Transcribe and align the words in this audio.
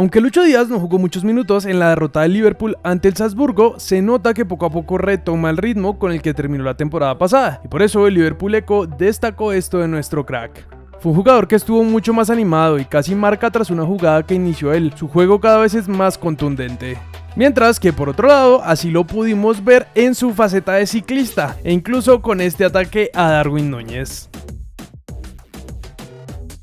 Aunque 0.00 0.22
Lucho 0.22 0.42
Díaz 0.42 0.70
no 0.70 0.80
jugó 0.80 0.98
muchos 0.98 1.24
minutos 1.24 1.66
en 1.66 1.78
la 1.78 1.90
derrota 1.90 2.22
del 2.22 2.32
Liverpool 2.32 2.78
ante 2.82 3.08
el 3.08 3.16
Salzburgo, 3.16 3.78
se 3.78 4.00
nota 4.00 4.32
que 4.32 4.46
poco 4.46 4.64
a 4.64 4.70
poco 4.70 4.96
retoma 4.96 5.50
el 5.50 5.58
ritmo 5.58 5.98
con 5.98 6.10
el 6.10 6.22
que 6.22 6.32
terminó 6.32 6.64
la 6.64 6.74
temporada 6.74 7.18
pasada, 7.18 7.60
y 7.62 7.68
por 7.68 7.82
eso 7.82 8.06
el 8.06 8.14
Liverpool 8.14 8.54
Eco 8.54 8.86
destacó 8.86 9.52
esto 9.52 9.76
de 9.76 9.88
nuestro 9.88 10.24
crack. 10.24 10.66
Fue 11.00 11.12
un 11.12 11.18
jugador 11.18 11.46
que 11.46 11.56
estuvo 11.56 11.84
mucho 11.84 12.14
más 12.14 12.30
animado 12.30 12.78
y 12.78 12.86
casi 12.86 13.14
marca 13.14 13.50
tras 13.50 13.68
una 13.68 13.84
jugada 13.84 14.22
que 14.22 14.34
inició 14.34 14.72
él. 14.72 14.90
Su 14.96 15.06
juego 15.06 15.38
cada 15.38 15.58
vez 15.58 15.74
es 15.74 15.86
más 15.86 16.16
contundente. 16.16 16.96
Mientras 17.36 17.78
que 17.78 17.92
por 17.92 18.08
otro 18.08 18.26
lado, 18.26 18.62
así 18.64 18.90
lo 18.90 19.06
pudimos 19.06 19.62
ver 19.62 19.86
en 19.94 20.14
su 20.14 20.32
faceta 20.32 20.72
de 20.76 20.86
ciclista, 20.86 21.58
e 21.62 21.74
incluso 21.74 22.22
con 22.22 22.40
este 22.40 22.64
ataque 22.64 23.10
a 23.12 23.28
Darwin 23.32 23.70
Núñez. 23.70 24.30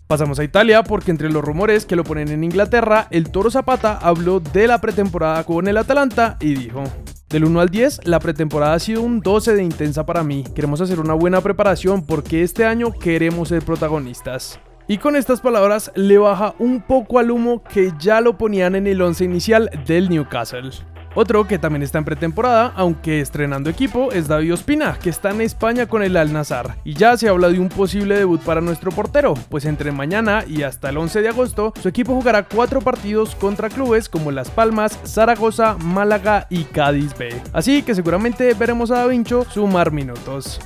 Pasamos 0.08 0.40
a 0.40 0.46
Italia 0.46 0.84
porque 0.84 1.12
entre 1.12 1.30
los 1.30 1.44
rumores 1.44 1.86
que 1.86 1.98
lo 1.98 2.06
ponen 2.06 2.30
en 2.30 2.46
Inglaterra, 2.46 3.08
el 3.12 3.30
Toro 3.30 3.52
Zapata 3.52 3.98
habló 3.98 4.40
de 4.40 4.66
la 4.66 4.80
pretemporada 4.80 5.44
con 5.44 5.68
el 5.68 5.76
Atalanta 5.76 6.38
y 6.40 6.54
dijo, 6.54 6.86
del 7.28 7.44
1 7.44 7.60
al 7.60 7.68
10, 7.68 8.08
la 8.08 8.22
pretemporada 8.22 8.74
ha 8.74 8.80
sido 8.80 9.02
un 9.02 9.20
12 9.20 9.56
de 9.56 9.64
intensa 9.64 10.06
para 10.06 10.24
mí. 10.24 10.46
Queremos 10.56 10.80
hacer 10.80 11.02
una 11.02 11.14
buena 11.14 11.42
preparación 11.42 12.06
porque 12.06 12.42
este 12.44 12.64
año 12.64 12.94
queremos 12.94 13.50
ser 13.50 13.64
protagonistas. 13.64 14.62
Y 14.88 15.00
con 15.00 15.18
estas 15.18 15.42
palabras 15.42 15.92
le 15.96 16.18
baja 16.18 16.56
un 16.58 16.82
poco 16.82 17.20
al 17.20 17.30
humo 17.30 17.62
que 17.62 17.92
ya 18.00 18.22
lo 18.22 18.38
ponían 18.38 18.76
en 18.76 18.88
el 18.88 19.02
11 19.02 19.26
inicial 19.26 19.70
del 19.86 20.08
Newcastle. 20.08 20.72
Otro 21.20 21.48
que 21.48 21.58
también 21.58 21.82
está 21.82 21.98
en 21.98 22.06
pretemporada, 22.06 22.72
aunque 22.76 23.22
estrenando 23.22 23.72
equipo, 23.72 24.12
es 24.12 24.28
David 24.28 24.54
Ospina, 24.54 25.00
que 25.02 25.10
está 25.10 25.32
en 25.32 25.42
España 25.42 25.88
con 25.88 26.04
el 26.04 26.16
Al 26.16 26.32
Nazar. 26.32 26.76
Y 26.84 26.94
ya 26.94 27.18
se 27.18 27.28
habla 27.28 27.50
de 27.50 27.60
un 27.60 27.70
posible 27.70 28.20
debut 28.20 28.40
para 28.42 28.62
nuestro 28.62 28.92
portero, 28.92 29.34
pues 29.50 29.66
entre 29.66 29.92
mañana 29.92 30.46
y 30.48 30.62
hasta 30.62 30.90
el 30.90 30.98
11 30.98 31.24
de 31.24 31.30
agosto, 31.30 31.74
su 31.82 31.90
equipo 31.90 32.14
jugará 32.14 32.44
cuatro 32.44 32.82
partidos 32.82 33.34
contra 33.34 33.72
clubes 33.72 34.10
como 34.10 34.30
Las 34.30 34.52
Palmas, 34.52 35.00
Zaragoza, 35.08 35.76
Málaga 35.80 36.46
y 36.52 36.66
Cádiz 36.66 37.18
B. 37.18 37.30
Así 37.52 37.82
que 37.82 37.96
seguramente 37.96 38.54
veremos 38.54 38.92
a 38.92 38.98
Da 38.98 39.08
Vincho 39.08 39.44
sumar 39.50 39.92
minutos. 39.92 40.60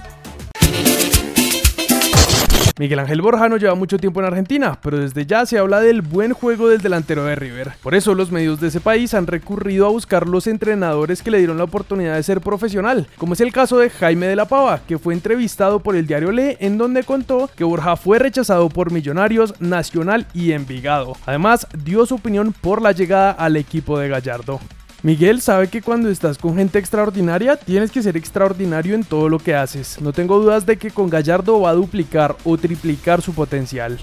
Miguel 2.79 2.99
Ángel 2.99 3.21
Borja 3.21 3.49
no 3.49 3.57
lleva 3.57 3.75
mucho 3.75 3.97
tiempo 3.97 4.19
en 4.19 4.27
Argentina, 4.27 4.77
pero 4.81 4.99
desde 4.99 5.25
ya 5.25 5.45
se 5.45 5.57
habla 5.57 5.81
del 5.81 6.01
buen 6.01 6.33
juego 6.33 6.67
del 6.67 6.81
delantero 6.81 7.25
de 7.25 7.35
River. 7.35 7.73
Por 7.81 7.95
eso 7.95 8.15
los 8.15 8.31
medios 8.31 8.59
de 8.59 8.69
ese 8.69 8.79
país 8.79 9.13
han 9.13 9.27
recurrido 9.27 9.85
a 9.85 9.89
buscar 9.89 10.27
los 10.27 10.47
entrenadores 10.47 11.21
que 11.21 11.31
le 11.31 11.37
dieron 11.37 11.57
la 11.57 11.65
oportunidad 11.65 12.15
de 12.15 12.23
ser 12.23 12.41
profesional, 12.41 13.07
como 13.17 13.33
es 13.33 13.41
el 13.41 13.51
caso 13.51 13.77
de 13.77 13.89
Jaime 13.89 14.27
de 14.27 14.35
la 14.35 14.45
Pava, 14.45 14.81
que 14.87 14.97
fue 14.97 15.13
entrevistado 15.13 15.79
por 15.79 15.95
el 15.95 16.07
diario 16.07 16.31
Le, 16.31 16.57
en 16.59 16.77
donde 16.77 17.03
contó 17.03 17.49
que 17.55 17.63
Borja 17.63 17.95
fue 17.95 18.19
rechazado 18.19 18.69
por 18.69 18.91
Millonarios, 18.91 19.59
Nacional 19.59 20.25
y 20.33 20.51
Envigado. 20.51 21.15
Además, 21.25 21.67
dio 21.83 22.05
su 22.05 22.15
opinión 22.15 22.53
por 22.53 22.81
la 22.81 22.91
llegada 22.91 23.31
al 23.31 23.57
equipo 23.57 23.99
de 23.99 24.09
Gallardo. 24.09 24.59
Miguel 25.03 25.41
sabe 25.41 25.67
que 25.67 25.81
cuando 25.81 26.09
estás 26.09 26.37
con 26.37 26.55
gente 26.55 26.77
extraordinaria 26.77 27.55
tienes 27.55 27.89
que 27.89 28.03
ser 28.03 28.15
extraordinario 28.17 28.93
en 28.93 29.03
todo 29.03 29.29
lo 29.29 29.39
que 29.39 29.55
haces. 29.55 29.99
No 29.99 30.13
tengo 30.13 30.37
dudas 30.37 30.67
de 30.67 30.77
que 30.77 30.91
con 30.91 31.09
Gallardo 31.09 31.59
va 31.59 31.71
a 31.71 31.73
duplicar 31.73 32.35
o 32.43 32.55
triplicar 32.55 33.19
su 33.23 33.33
potencial. 33.33 33.97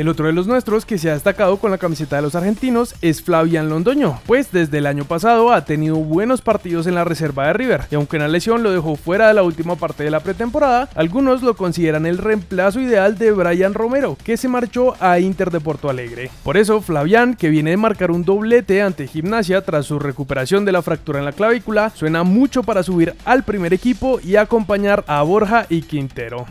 El 0.00 0.08
otro 0.08 0.24
de 0.24 0.32
los 0.32 0.46
nuestros 0.46 0.86
que 0.86 0.96
se 0.96 1.10
ha 1.10 1.12
destacado 1.12 1.58
con 1.58 1.70
la 1.70 1.76
camiseta 1.76 2.16
de 2.16 2.22
los 2.22 2.34
argentinos 2.34 2.94
es 3.02 3.20
Flavian 3.20 3.68
Londoño, 3.68 4.18
pues 4.24 4.50
desde 4.50 4.78
el 4.78 4.86
año 4.86 5.04
pasado 5.04 5.52
ha 5.52 5.66
tenido 5.66 5.96
buenos 5.96 6.40
partidos 6.40 6.86
en 6.86 6.94
la 6.94 7.04
reserva 7.04 7.46
de 7.46 7.52
River, 7.52 7.82
y 7.90 7.96
aunque 7.96 8.16
una 8.16 8.26
lesión 8.26 8.62
lo 8.62 8.72
dejó 8.72 8.96
fuera 8.96 9.28
de 9.28 9.34
la 9.34 9.42
última 9.42 9.76
parte 9.76 10.02
de 10.02 10.10
la 10.10 10.20
pretemporada, 10.20 10.88
algunos 10.94 11.42
lo 11.42 11.54
consideran 11.54 12.06
el 12.06 12.16
reemplazo 12.16 12.80
ideal 12.80 13.18
de 13.18 13.32
Brian 13.32 13.74
Romero, 13.74 14.16
que 14.24 14.38
se 14.38 14.48
marchó 14.48 14.94
a 15.00 15.18
Inter 15.18 15.50
de 15.50 15.60
Porto 15.60 15.90
Alegre. 15.90 16.30
Por 16.44 16.56
eso, 16.56 16.80
Flavian, 16.80 17.34
que 17.34 17.50
viene 17.50 17.72
de 17.72 17.76
marcar 17.76 18.10
un 18.10 18.24
doblete 18.24 18.80
ante 18.80 19.06
Gimnasia 19.06 19.60
tras 19.60 19.84
su 19.84 19.98
recuperación 19.98 20.64
de 20.64 20.72
la 20.72 20.80
fractura 20.80 21.18
en 21.18 21.26
la 21.26 21.32
clavícula, 21.32 21.90
suena 21.90 22.22
mucho 22.22 22.62
para 22.62 22.82
subir 22.82 23.16
al 23.26 23.42
primer 23.42 23.74
equipo 23.74 24.18
y 24.18 24.36
acompañar 24.36 25.04
a 25.06 25.20
Borja 25.20 25.66
y 25.68 25.82
Quintero. 25.82 26.46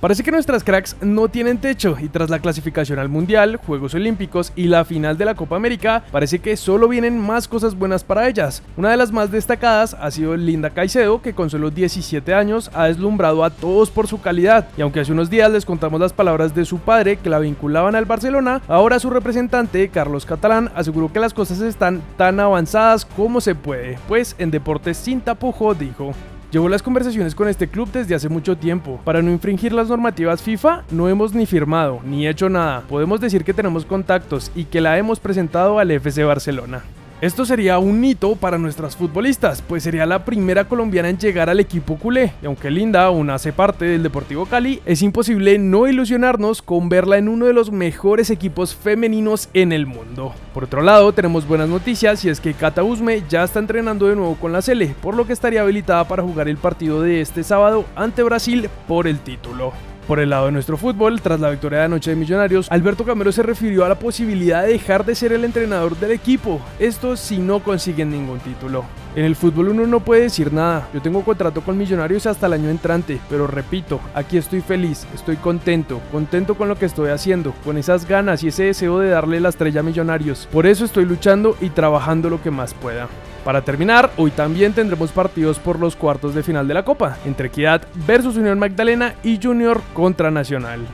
Parece 0.00 0.22
que 0.22 0.30
nuestras 0.30 0.62
cracks 0.62 0.94
no 1.00 1.26
tienen 1.26 1.58
techo 1.58 1.96
y 2.00 2.08
tras 2.08 2.30
la 2.30 2.38
clasificación 2.38 3.00
al 3.00 3.08
Mundial, 3.08 3.56
Juegos 3.56 3.94
Olímpicos 3.94 4.52
y 4.54 4.68
la 4.68 4.84
final 4.84 5.18
de 5.18 5.24
la 5.24 5.34
Copa 5.34 5.56
América, 5.56 6.04
parece 6.12 6.38
que 6.38 6.56
solo 6.56 6.86
vienen 6.86 7.18
más 7.18 7.48
cosas 7.48 7.74
buenas 7.74 8.04
para 8.04 8.28
ellas. 8.28 8.62
Una 8.76 8.92
de 8.92 8.96
las 8.96 9.10
más 9.10 9.32
destacadas 9.32 9.94
ha 9.94 10.08
sido 10.12 10.36
Linda 10.36 10.70
Caicedo, 10.70 11.20
que 11.20 11.34
con 11.34 11.50
solo 11.50 11.72
17 11.72 12.32
años 12.32 12.70
ha 12.74 12.84
deslumbrado 12.84 13.42
a 13.42 13.50
todos 13.50 13.90
por 13.90 14.06
su 14.06 14.20
calidad. 14.20 14.68
Y 14.76 14.82
aunque 14.82 15.00
hace 15.00 15.10
unos 15.10 15.30
días 15.30 15.50
les 15.50 15.64
contamos 15.64 15.98
las 15.98 16.12
palabras 16.12 16.54
de 16.54 16.64
su 16.64 16.78
padre 16.78 17.16
que 17.16 17.28
la 17.28 17.40
vinculaban 17.40 17.96
al 17.96 18.04
Barcelona, 18.04 18.62
ahora 18.68 19.00
su 19.00 19.10
representante, 19.10 19.88
Carlos 19.88 20.24
Catalán, 20.24 20.70
aseguró 20.76 21.12
que 21.12 21.18
las 21.18 21.34
cosas 21.34 21.60
están 21.60 22.02
tan 22.16 22.38
avanzadas 22.38 23.04
como 23.04 23.40
se 23.40 23.56
puede, 23.56 23.98
pues 24.06 24.36
en 24.38 24.52
deportes 24.52 24.96
sin 24.96 25.20
tapujo 25.20 25.74
dijo. 25.74 26.14
Llevo 26.50 26.70
las 26.70 26.82
conversaciones 26.82 27.34
con 27.34 27.46
este 27.46 27.68
club 27.68 27.90
desde 27.92 28.14
hace 28.14 28.30
mucho 28.30 28.56
tiempo. 28.56 28.98
Para 29.04 29.20
no 29.20 29.30
infringir 29.30 29.74
las 29.74 29.88
normativas 29.88 30.40
FIFA, 30.40 30.84
no 30.90 31.06
hemos 31.06 31.34
ni 31.34 31.44
firmado, 31.44 32.00
ni 32.06 32.26
hecho 32.26 32.48
nada. 32.48 32.84
Podemos 32.88 33.20
decir 33.20 33.44
que 33.44 33.52
tenemos 33.52 33.84
contactos 33.84 34.50
y 34.54 34.64
que 34.64 34.80
la 34.80 34.96
hemos 34.96 35.20
presentado 35.20 35.78
al 35.78 35.90
FC 35.90 36.24
Barcelona. 36.24 36.82
Esto 37.20 37.44
sería 37.44 37.80
un 37.80 38.04
hito 38.04 38.36
para 38.36 38.58
nuestras 38.58 38.94
futbolistas, 38.94 39.60
pues 39.60 39.82
sería 39.82 40.06
la 40.06 40.24
primera 40.24 40.68
colombiana 40.68 41.08
en 41.08 41.18
llegar 41.18 41.50
al 41.50 41.58
equipo 41.58 41.96
culé, 41.96 42.32
y 42.40 42.46
aunque 42.46 42.70
Linda 42.70 43.02
aún 43.06 43.28
hace 43.28 43.52
parte 43.52 43.86
del 43.86 44.04
Deportivo 44.04 44.46
Cali, 44.46 44.80
es 44.86 45.02
imposible 45.02 45.58
no 45.58 45.88
ilusionarnos 45.88 46.62
con 46.62 46.88
verla 46.88 47.18
en 47.18 47.28
uno 47.28 47.46
de 47.46 47.54
los 47.54 47.72
mejores 47.72 48.30
equipos 48.30 48.76
femeninos 48.76 49.48
en 49.52 49.72
el 49.72 49.84
mundo. 49.84 50.32
Por 50.54 50.62
otro 50.62 50.80
lado, 50.80 51.12
tenemos 51.12 51.48
buenas 51.48 51.68
noticias 51.68 52.24
y 52.24 52.28
es 52.28 52.40
que 52.40 52.54
Cata 52.54 52.84
Usme 52.84 53.24
ya 53.28 53.42
está 53.42 53.58
entrenando 53.58 54.06
de 54.06 54.14
nuevo 54.14 54.36
con 54.36 54.52
la 54.52 54.62
Sele, 54.62 54.94
por 55.02 55.16
lo 55.16 55.26
que 55.26 55.32
estaría 55.32 55.62
habilitada 55.62 56.06
para 56.06 56.22
jugar 56.22 56.48
el 56.48 56.56
partido 56.56 57.02
de 57.02 57.20
este 57.20 57.42
sábado 57.42 57.84
ante 57.96 58.22
Brasil 58.22 58.70
por 58.86 59.08
el 59.08 59.18
título. 59.18 59.72
Por 60.08 60.20
el 60.20 60.30
lado 60.30 60.46
de 60.46 60.52
nuestro 60.52 60.78
fútbol, 60.78 61.20
tras 61.20 61.38
la 61.38 61.50
victoria 61.50 61.80
de 61.80 61.84
anoche 61.84 62.08
de 62.08 62.16
Millonarios, 62.16 62.66
Alberto 62.70 63.04
Camero 63.04 63.30
se 63.30 63.42
refirió 63.42 63.84
a 63.84 63.90
la 63.90 63.98
posibilidad 63.98 64.62
de 64.62 64.72
dejar 64.72 65.04
de 65.04 65.14
ser 65.14 65.34
el 65.34 65.44
entrenador 65.44 65.98
del 65.98 66.12
equipo, 66.12 66.62
esto 66.78 67.14
si 67.14 67.36
no 67.36 67.60
consiguen 67.62 68.10
ningún 68.10 68.38
título. 68.38 68.86
En 69.14 69.26
el 69.26 69.36
fútbol 69.36 69.68
uno 69.68 69.86
no 69.86 70.00
puede 70.00 70.22
decir 70.22 70.50
nada, 70.50 70.88
yo 70.94 71.02
tengo 71.02 71.22
contrato 71.22 71.60
con 71.60 71.76
Millonarios 71.76 72.24
hasta 72.24 72.46
el 72.46 72.54
año 72.54 72.70
entrante, 72.70 73.20
pero 73.28 73.46
repito, 73.46 74.00
aquí 74.14 74.38
estoy 74.38 74.62
feliz, 74.62 75.06
estoy 75.14 75.36
contento, 75.36 76.00
contento 76.10 76.54
con 76.54 76.68
lo 76.68 76.78
que 76.78 76.86
estoy 76.86 77.10
haciendo, 77.10 77.52
con 77.62 77.76
esas 77.76 78.08
ganas 78.08 78.42
y 78.42 78.48
ese 78.48 78.64
deseo 78.64 79.00
de 79.00 79.10
darle 79.10 79.40
la 79.40 79.50
estrella 79.50 79.80
a 79.80 79.82
Millonarios. 79.84 80.48
Por 80.50 80.66
eso 80.66 80.86
estoy 80.86 81.04
luchando 81.04 81.54
y 81.60 81.68
trabajando 81.68 82.30
lo 82.30 82.40
que 82.40 82.50
más 82.50 82.72
pueda. 82.72 83.08
Para 83.48 83.64
terminar, 83.64 84.12
hoy 84.18 84.30
también 84.30 84.74
tendremos 84.74 85.10
partidos 85.10 85.58
por 85.58 85.78
los 85.80 85.96
cuartos 85.96 86.34
de 86.34 86.42
final 86.42 86.68
de 86.68 86.74
la 86.74 86.84
Copa, 86.84 87.16
entre 87.24 87.48
Equidad 87.48 87.80
versus 88.06 88.36
Unión 88.36 88.58
Magdalena 88.58 89.14
y 89.22 89.40
Junior 89.42 89.80
contra 89.94 90.30
Nacional. 90.30 90.86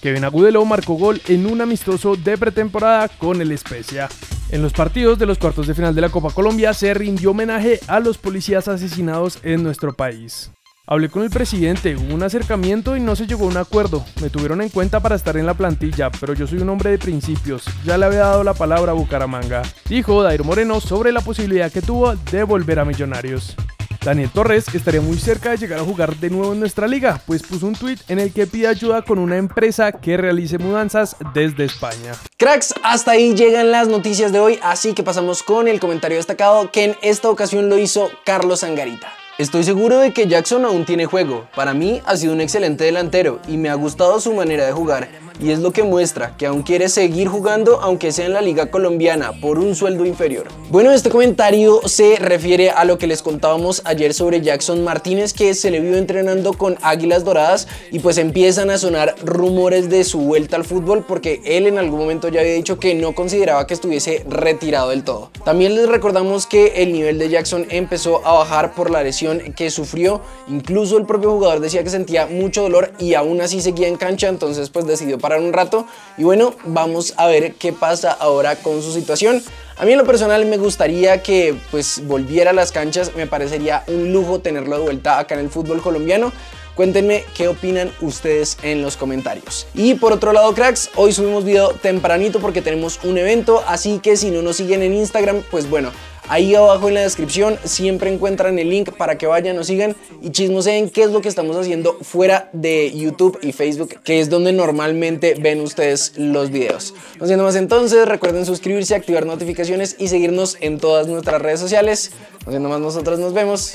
Kevin 0.00 0.24
Agudelo 0.24 0.64
marcó 0.64 0.94
gol 0.94 1.20
en 1.26 1.46
un 1.46 1.60
amistoso 1.60 2.14
de 2.14 2.38
pretemporada 2.38 3.08
con 3.08 3.42
el 3.42 3.50
Especia. 3.50 4.08
En 4.52 4.62
los 4.62 4.72
partidos 4.72 5.18
de 5.18 5.26
los 5.26 5.38
cuartos 5.38 5.66
de 5.66 5.74
final 5.74 5.96
de 5.96 6.02
la 6.02 6.10
Copa 6.10 6.30
Colombia 6.30 6.72
se 6.74 6.94
rindió 6.94 7.32
homenaje 7.32 7.80
a 7.88 7.98
los 7.98 8.18
policías 8.18 8.68
asesinados 8.68 9.40
en 9.42 9.64
nuestro 9.64 9.94
país. 9.94 10.52
Hablé 10.90 11.10
con 11.10 11.22
el 11.22 11.28
presidente, 11.28 11.96
hubo 11.96 12.14
un 12.14 12.22
acercamiento 12.22 12.96
y 12.96 13.00
no 13.00 13.14
se 13.14 13.26
llegó 13.26 13.44
a 13.44 13.48
un 13.48 13.58
acuerdo. 13.58 14.06
Me 14.22 14.30
tuvieron 14.30 14.62
en 14.62 14.70
cuenta 14.70 15.00
para 15.00 15.16
estar 15.16 15.36
en 15.36 15.44
la 15.44 15.52
plantilla, 15.52 16.10
pero 16.18 16.32
yo 16.32 16.46
soy 16.46 16.60
un 16.60 16.70
hombre 16.70 16.92
de 16.92 16.98
principios. 16.98 17.66
Ya 17.84 17.98
le 17.98 18.06
había 18.06 18.20
dado 18.20 18.42
la 18.42 18.54
palabra 18.54 18.92
a 18.92 18.94
Bucaramanga. 18.94 19.60
Dijo 19.86 20.22
Dairo 20.22 20.44
Moreno 20.44 20.80
sobre 20.80 21.12
la 21.12 21.20
posibilidad 21.20 21.70
que 21.70 21.82
tuvo 21.82 22.16
de 22.16 22.42
volver 22.42 22.78
a 22.78 22.86
Millonarios. 22.86 23.54
Daniel 24.02 24.30
Torres 24.30 24.64
estaría 24.74 25.02
muy 25.02 25.18
cerca 25.18 25.50
de 25.50 25.58
llegar 25.58 25.80
a 25.80 25.84
jugar 25.84 26.16
de 26.16 26.30
nuevo 26.30 26.54
en 26.54 26.60
nuestra 26.60 26.86
liga, 26.86 27.20
pues 27.26 27.42
puso 27.42 27.66
un 27.66 27.74
tweet 27.74 27.98
en 28.08 28.18
el 28.18 28.32
que 28.32 28.46
pide 28.46 28.68
ayuda 28.68 29.02
con 29.02 29.18
una 29.18 29.36
empresa 29.36 29.92
que 29.92 30.16
realice 30.16 30.56
mudanzas 30.56 31.16
desde 31.34 31.66
España. 31.66 32.14
Cracks, 32.38 32.72
hasta 32.82 33.10
ahí 33.10 33.34
llegan 33.34 33.72
las 33.72 33.88
noticias 33.88 34.32
de 34.32 34.40
hoy, 34.40 34.58
así 34.62 34.94
que 34.94 35.02
pasamos 35.02 35.42
con 35.42 35.68
el 35.68 35.80
comentario 35.80 36.16
destacado 36.16 36.70
que 36.72 36.84
en 36.84 36.96
esta 37.02 37.28
ocasión 37.28 37.68
lo 37.68 37.76
hizo 37.76 38.08
Carlos 38.24 38.64
Angarita. 38.64 39.12
Estoy 39.38 39.62
seguro 39.62 40.00
de 40.00 40.12
que 40.12 40.26
Jackson 40.26 40.64
aún 40.64 40.84
tiene 40.84 41.06
juego. 41.06 41.46
Para 41.54 41.72
mí 41.72 42.02
ha 42.06 42.16
sido 42.16 42.32
un 42.32 42.40
excelente 42.40 42.82
delantero 42.82 43.38
y 43.46 43.56
me 43.56 43.68
ha 43.68 43.74
gustado 43.74 44.18
su 44.18 44.32
manera 44.32 44.66
de 44.66 44.72
jugar 44.72 45.06
y 45.40 45.50
es 45.50 45.60
lo 45.60 45.72
que 45.72 45.82
muestra 45.82 46.36
que 46.36 46.46
aún 46.46 46.62
quiere 46.62 46.88
seguir 46.88 47.28
jugando 47.28 47.80
aunque 47.80 48.12
sea 48.12 48.26
en 48.26 48.32
la 48.32 48.42
liga 48.42 48.70
colombiana 48.70 49.32
por 49.40 49.58
un 49.58 49.74
sueldo 49.74 50.04
inferior. 50.04 50.48
Bueno, 50.70 50.90
este 50.92 51.10
comentario 51.10 51.80
se 51.86 52.16
refiere 52.16 52.70
a 52.70 52.84
lo 52.84 52.98
que 52.98 53.06
les 53.06 53.22
contábamos 53.22 53.82
ayer 53.84 54.14
sobre 54.14 54.40
Jackson 54.40 54.84
Martínez 54.84 55.32
que 55.32 55.54
se 55.54 55.70
le 55.70 55.80
vio 55.80 55.96
entrenando 55.96 56.52
con 56.52 56.76
Águilas 56.82 57.24
Doradas 57.24 57.68
y 57.90 58.00
pues 58.00 58.18
empiezan 58.18 58.70
a 58.70 58.78
sonar 58.78 59.14
rumores 59.24 59.88
de 59.88 60.04
su 60.04 60.20
vuelta 60.20 60.56
al 60.56 60.64
fútbol 60.64 61.04
porque 61.06 61.40
él 61.44 61.66
en 61.66 61.78
algún 61.78 62.00
momento 62.00 62.28
ya 62.28 62.40
había 62.40 62.54
dicho 62.54 62.78
que 62.78 62.94
no 62.94 63.14
consideraba 63.14 63.66
que 63.66 63.74
estuviese 63.74 64.24
retirado 64.28 64.90
del 64.90 65.04
todo. 65.04 65.30
También 65.44 65.74
les 65.74 65.88
recordamos 65.88 66.46
que 66.46 66.82
el 66.82 66.92
nivel 66.92 67.18
de 67.18 67.28
Jackson 67.28 67.66
empezó 67.70 68.26
a 68.26 68.32
bajar 68.34 68.74
por 68.74 68.90
la 68.90 69.02
lesión 69.02 69.40
que 69.56 69.70
sufrió, 69.70 70.20
incluso 70.48 70.98
el 70.98 71.06
propio 71.06 71.30
jugador 71.32 71.60
decía 71.60 71.82
que 71.82 71.90
sentía 71.90 72.26
mucho 72.26 72.62
dolor 72.62 72.92
y 72.98 73.14
aún 73.14 73.40
así 73.40 73.60
seguía 73.60 73.88
en 73.88 73.96
cancha, 73.96 74.28
entonces 74.28 74.70
pues 74.70 74.86
decidió 74.86 75.18
un 75.36 75.52
rato 75.52 75.86
y 76.16 76.24
bueno, 76.24 76.54
vamos 76.64 77.12
a 77.18 77.26
ver 77.26 77.54
qué 77.54 77.72
pasa 77.72 78.10
ahora 78.10 78.56
con 78.56 78.82
su 78.82 78.92
situación. 78.92 79.42
A 79.76 79.84
mí 79.84 79.92
en 79.92 79.98
lo 79.98 80.06
personal 80.06 80.44
me 80.46 80.56
gustaría 80.56 81.22
que 81.22 81.54
pues 81.70 82.02
volviera 82.06 82.50
a 82.50 82.54
las 82.54 82.72
canchas, 82.72 83.12
me 83.14 83.26
parecería 83.26 83.84
un 83.86 84.12
lujo 84.12 84.40
tenerlo 84.40 84.76
de 84.76 84.82
vuelta 84.82 85.18
acá 85.18 85.34
en 85.34 85.40
el 85.40 85.50
fútbol 85.50 85.82
colombiano. 85.82 86.32
Cuéntenme 86.74 87.24
qué 87.36 87.48
opinan 87.48 87.92
ustedes 88.00 88.56
en 88.62 88.82
los 88.82 88.96
comentarios. 88.96 89.66
Y 89.74 89.94
por 89.94 90.12
otro 90.12 90.32
lado, 90.32 90.54
cracks, 90.54 90.90
hoy 90.94 91.12
subimos 91.12 91.44
video 91.44 91.70
tempranito 91.70 92.38
porque 92.38 92.62
tenemos 92.62 93.00
un 93.02 93.18
evento, 93.18 93.64
así 93.66 93.98
que 93.98 94.16
si 94.16 94.30
no 94.30 94.42
nos 94.42 94.56
siguen 94.56 94.82
en 94.82 94.94
Instagram, 94.94 95.42
pues 95.50 95.68
bueno, 95.68 95.90
Ahí 96.30 96.54
abajo 96.54 96.88
en 96.88 96.94
la 96.94 97.00
descripción 97.00 97.58
siempre 97.64 98.12
encuentran 98.12 98.58
el 98.58 98.68
link 98.68 98.92
para 98.92 99.16
que 99.16 99.26
vayan, 99.26 99.56
nos 99.56 99.68
sigan 99.68 99.96
y 100.20 100.30
chismoseen 100.30 100.90
qué 100.90 101.04
es 101.04 101.10
lo 101.10 101.22
que 101.22 101.28
estamos 101.28 101.56
haciendo 101.56 101.96
fuera 102.02 102.50
de 102.52 102.92
YouTube 102.94 103.38
y 103.40 103.52
Facebook, 103.52 104.00
que 104.04 104.20
es 104.20 104.28
donde 104.28 104.52
normalmente 104.52 105.34
ven 105.40 105.60
ustedes 105.60 106.12
los 106.16 106.50
videos. 106.50 106.94
No 107.18 107.26
siendo 107.26 107.44
más 107.44 107.56
entonces, 107.56 108.06
recuerden 108.06 108.44
suscribirse, 108.44 108.94
activar 108.94 109.24
notificaciones 109.24 109.96
y 109.98 110.08
seguirnos 110.08 110.58
en 110.60 110.78
todas 110.78 111.06
nuestras 111.06 111.40
redes 111.40 111.60
sociales. 111.60 112.12
No 112.44 112.52
siendo 112.52 112.68
más, 112.68 112.80
nosotros 112.80 113.18
nos 113.18 113.32
vemos 113.32 113.74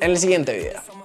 en 0.00 0.10
el 0.10 0.18
siguiente 0.18 0.56
video. 0.56 0.93